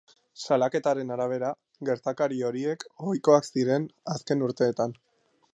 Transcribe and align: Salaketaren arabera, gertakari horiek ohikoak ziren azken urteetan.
Salaketaren 0.45 1.15
arabera, 1.15 1.51
gertakari 1.91 2.41
horiek 2.49 2.87
ohikoak 3.11 3.53
ziren 3.53 3.89
azken 4.17 4.47
urteetan. 4.51 5.01